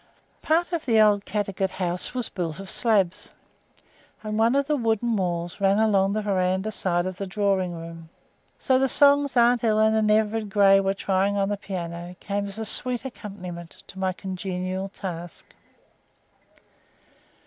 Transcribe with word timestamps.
Part 0.41 0.73
of 0.73 0.83
the 0.85 0.99
old 0.99 1.25
Caddagat 1.25 1.69
house 1.69 2.15
was 2.15 2.27
built 2.27 2.59
of 2.59 2.71
slabs, 2.71 3.31
and 4.23 4.35
one 4.39 4.55
of 4.55 4.65
the 4.65 4.75
wooden 4.75 5.15
walls 5.15 5.61
ran 5.61 5.77
along 5.77 6.13
the 6.13 6.23
veranda 6.23 6.71
side 6.71 7.05
of 7.05 7.17
the 7.17 7.27
drawing 7.27 7.75
room, 7.75 8.09
so 8.57 8.79
the 8.79 8.89
songs 8.89 9.37
aunt 9.37 9.61
Helen 9.61 9.93
and 9.93 10.09
Everard 10.09 10.49
Grey 10.49 10.79
were 10.79 10.95
trying 10.95 11.35
to 11.35 11.45
the 11.45 11.55
piano 11.55 12.15
came 12.19 12.47
as 12.47 12.57
a 12.57 12.65
sweet 12.65 13.05
accompaniment 13.05 13.83
to 13.85 13.99
my 13.99 14.11
congenial 14.11 14.89
task. 14.89 15.53